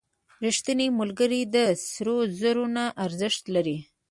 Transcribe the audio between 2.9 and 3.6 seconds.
ارزښت